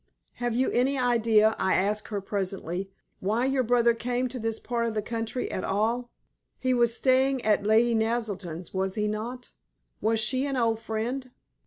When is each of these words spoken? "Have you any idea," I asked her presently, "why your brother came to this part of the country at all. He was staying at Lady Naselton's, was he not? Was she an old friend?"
"Have 0.41 0.55
you 0.55 0.71
any 0.71 0.97
idea," 0.97 1.55
I 1.59 1.75
asked 1.75 2.07
her 2.07 2.21
presently, 2.21 2.89
"why 3.19 3.45
your 3.45 3.61
brother 3.61 3.93
came 3.93 4.27
to 4.29 4.39
this 4.39 4.59
part 4.59 4.87
of 4.87 4.95
the 4.95 5.01
country 5.03 5.51
at 5.51 5.63
all. 5.63 6.09
He 6.57 6.73
was 6.73 6.91
staying 6.95 7.45
at 7.45 7.67
Lady 7.67 7.93
Naselton's, 7.93 8.73
was 8.73 8.95
he 8.95 9.07
not? 9.07 9.51
Was 10.01 10.19
she 10.19 10.47
an 10.47 10.57
old 10.57 10.79
friend?" 10.79 11.29